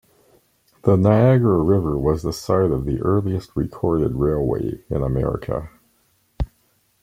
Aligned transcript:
The 0.81 0.95
Niagara 0.97 1.59
River 1.59 1.95
was 1.95 2.23
the 2.23 2.33
site 2.33 2.71
of 2.71 2.85
the 2.85 2.99
earliest 3.03 3.51
recorded 3.55 4.15
railway 4.15 4.83
in 4.89 5.03
America. 5.03 5.69